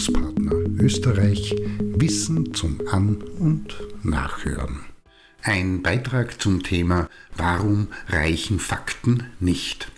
[0.00, 4.80] Bildungspartner Österreich Wissen zum An- und Nachhören.
[5.42, 9.92] Ein Beitrag zum Thema Warum reichen Fakten nicht?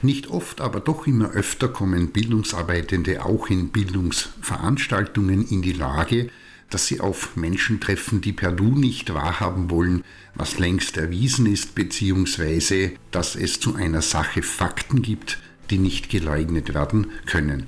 [0.00, 6.30] Nicht oft, aber doch immer öfter kommen Bildungsarbeitende auch in Bildungsveranstaltungen in die Lage,
[6.70, 10.02] dass sie auf Menschen treffen, die per Du nicht wahrhaben wollen,
[10.34, 16.72] was längst erwiesen ist, beziehungsweise dass es zu einer Sache Fakten gibt, die nicht geleugnet
[16.72, 17.66] werden können.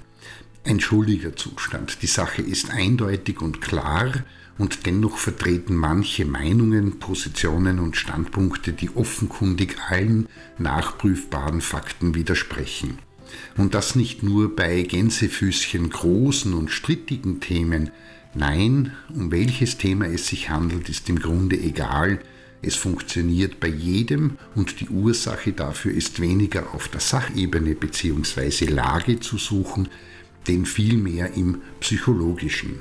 [0.65, 2.03] Ein schuldiger Zustand.
[2.03, 4.25] Die Sache ist eindeutig und klar
[4.59, 12.99] und dennoch vertreten manche Meinungen, Positionen und Standpunkte, die offenkundig allen nachprüfbaren Fakten widersprechen.
[13.57, 17.91] Und das nicht nur bei Gänsefüßchen großen und strittigen Themen,
[18.35, 22.21] Nein, um welches Thema es sich handelt, ist im Grunde egal.
[22.61, 28.67] Es funktioniert bei jedem und die Ursache dafür ist weniger auf der Sachebene bzw.
[28.67, 29.89] Lage zu suchen,
[30.49, 32.81] denn vielmehr im psychologischen.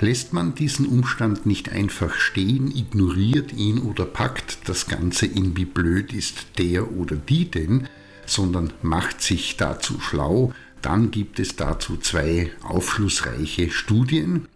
[0.00, 5.64] Lässt man diesen Umstand nicht einfach stehen, ignoriert ihn oder packt das Ganze in wie
[5.64, 7.88] blöd ist der oder die denn,
[8.26, 10.52] sondern macht sich dazu schlau,
[10.82, 14.48] dann gibt es dazu zwei aufschlussreiche Studien,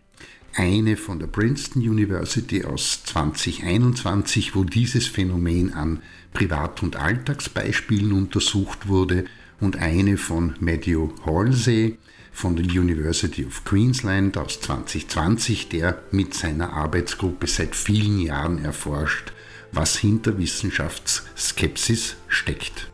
[0.55, 8.89] eine von der Princeton University aus 2021, wo dieses Phänomen an Privat- und Alltagsbeispielen untersucht
[8.89, 9.25] wurde,
[9.61, 11.99] und eine von Matthew Halsey
[12.39, 19.33] von der University of Queensland aus 2020, der mit seiner Arbeitsgruppe seit vielen Jahren erforscht,
[19.73, 22.93] was hinter Wissenschaftsskepsis steckt.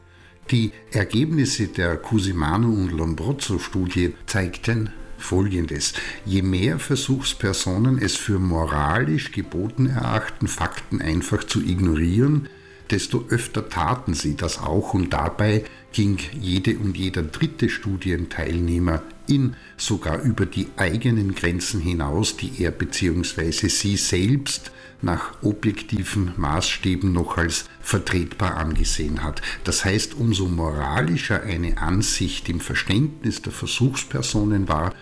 [0.51, 5.93] Die Ergebnisse der Cusimano und Lombroso-Studie zeigten Folgendes.
[6.25, 12.49] Je mehr Versuchspersonen es für moralisch geboten erachten, Fakten einfach zu ignorieren,
[12.91, 19.55] desto öfter taten sie das auch und dabei ging jede und jeder dritte Studienteilnehmer in
[19.77, 23.69] sogar über die eigenen Grenzen hinaus, die er bzw.
[23.69, 29.41] sie selbst nach objektiven Maßstäben noch als vertretbar angesehen hat.
[29.63, 34.93] Das heißt, umso moralischer eine Ansicht im Verständnis der Versuchspersonen war,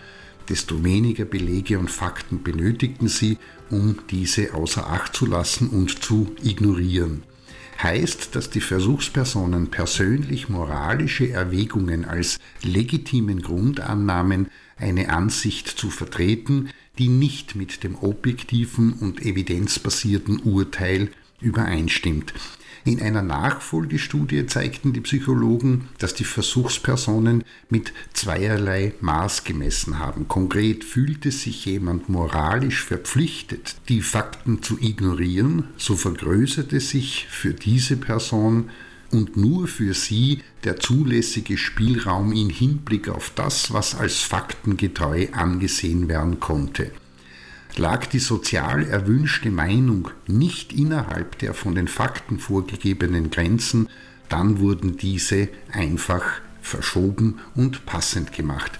[0.47, 3.39] desto weniger Belege und Fakten benötigten sie,
[3.71, 7.23] um diese außer Acht zu lassen und zu ignorieren.
[7.83, 16.69] Heißt, dass die Versuchspersonen persönlich moralische Erwägungen als legitimen Grund annahmen, eine Ansicht zu vertreten,
[16.97, 21.09] die nicht mit dem objektiven und evidenzbasierten Urteil
[21.43, 22.33] übereinstimmt.
[22.85, 30.27] In einer Nachfolgestudie zeigten die Psychologen, dass die Versuchspersonen mit zweierlei Maß gemessen haben.
[30.27, 37.95] Konkret fühlte sich jemand moralisch verpflichtet, die Fakten zu ignorieren, so vergrößerte sich für diese
[37.95, 38.69] Person
[39.11, 46.09] und nur für sie der zulässige Spielraum in Hinblick auf das, was als faktengetreu angesehen
[46.09, 46.91] werden konnte.
[47.75, 53.89] Lag die sozial erwünschte Meinung nicht innerhalb der von den Fakten vorgegebenen Grenzen,
[54.29, 56.23] dann wurden diese einfach
[56.61, 58.71] verschoben und passend gemacht.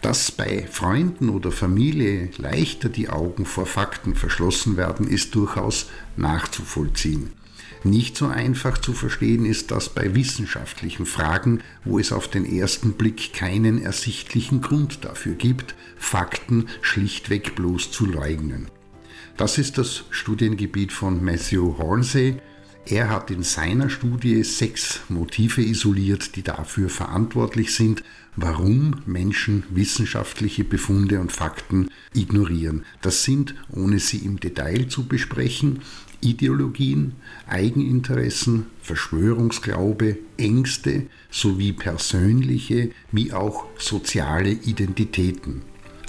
[0.00, 7.32] Dass bei Freunden oder Familie leichter die Augen vor Fakten verschlossen werden, ist durchaus nachzuvollziehen.
[7.84, 12.92] Nicht so einfach zu verstehen ist das bei wissenschaftlichen Fragen, wo es auf den ersten
[12.92, 18.68] Blick keinen ersichtlichen Grund dafür gibt, Fakten schlichtweg bloß zu leugnen.
[19.36, 22.36] Das ist das Studiengebiet von Matthew Hornsey.
[22.86, 28.02] Er hat in seiner Studie sechs Motive isoliert, die dafür verantwortlich sind,
[28.34, 32.84] warum Menschen wissenschaftliche Befunde und Fakten ignorieren.
[33.00, 35.80] Das sind, ohne sie im Detail zu besprechen,
[36.20, 37.14] Ideologien,
[37.48, 45.62] Eigeninteressen, Verschwörungsglaube, Ängste sowie persönliche wie auch soziale Identitäten.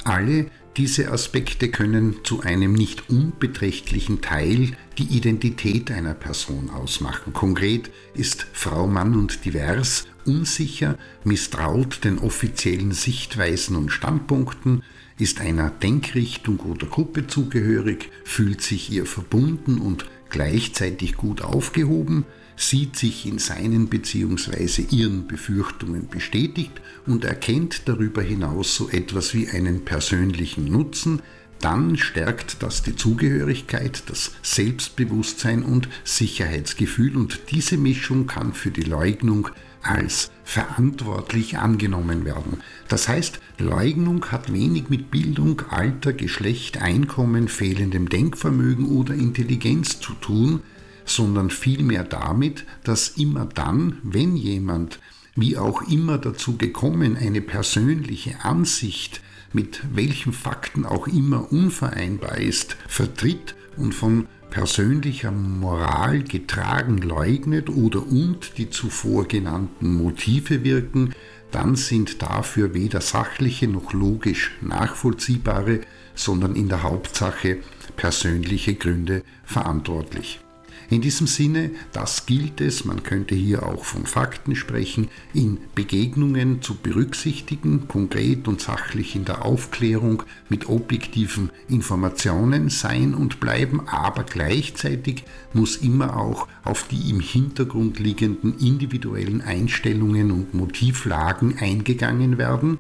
[0.04, 0.48] Alle
[0.78, 7.34] diese Aspekte können zu einem nicht unbeträchtlichen Teil die Identität einer Person ausmachen.
[7.34, 14.84] Konkret ist Frau, Mann und divers unsicher, misstraut den offiziellen Sichtweisen und Standpunkten,
[15.20, 22.26] ist einer Denkrichtung oder Gruppe zugehörig, fühlt sich ihr verbunden und gleichzeitig gut aufgehoben,
[22.58, 24.84] sieht sich in seinen bzw.
[24.90, 31.22] ihren Befürchtungen bestätigt und erkennt darüber hinaus so etwas wie einen persönlichen Nutzen,
[31.60, 38.84] dann stärkt das die Zugehörigkeit, das Selbstbewusstsein und Sicherheitsgefühl und diese Mischung kann für die
[38.84, 39.50] Leugnung
[39.82, 42.60] als verantwortlich angenommen werden.
[42.88, 50.14] Das heißt, Leugnung hat wenig mit Bildung, Alter, Geschlecht, Einkommen, fehlendem Denkvermögen oder Intelligenz zu
[50.14, 50.62] tun,
[51.06, 55.00] sondern vielmehr damit, dass immer dann, wenn jemand
[55.36, 59.22] wie auch immer dazu gekommen, eine persönliche Ansicht
[59.54, 68.06] mit welchen Fakten auch immer unvereinbar ist, vertritt und von persönlicher Moral getragen leugnet oder
[68.06, 71.16] und die zuvor genannten Motive wirken,
[71.50, 75.82] dann sind dafür weder sachliche noch logisch nachvollziehbare,
[76.16, 77.62] sondern in der Hauptsache
[77.96, 80.43] persönliche Gründe verantwortlich.
[80.90, 86.62] In diesem Sinne, das gilt es, man könnte hier auch von Fakten sprechen, in Begegnungen
[86.62, 94.24] zu berücksichtigen, konkret und sachlich in der Aufklärung mit objektiven Informationen sein und bleiben, aber
[94.24, 95.24] gleichzeitig
[95.54, 102.80] muss immer auch auf die im Hintergrund liegenden individuellen Einstellungen und Motivlagen eingegangen werden.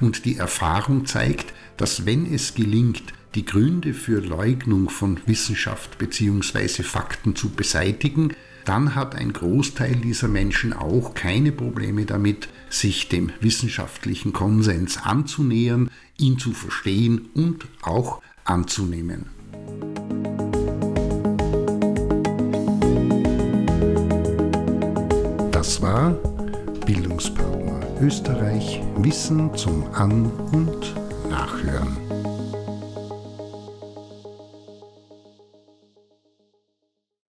[0.00, 3.02] Und die Erfahrung zeigt, dass wenn es gelingt,
[3.34, 6.82] die Gründe für Leugnung von Wissenschaft bzw.
[6.82, 8.34] Fakten zu beseitigen,
[8.64, 15.90] dann hat ein Großteil dieser Menschen auch keine Probleme damit, sich dem wissenschaftlichen Konsens anzunähern,
[16.18, 19.26] ihn zu verstehen und auch anzunehmen.
[25.52, 26.10] Das war
[26.84, 30.94] Bildungspartner Österreich Wissen zum An- und
[31.28, 32.09] Nachhören.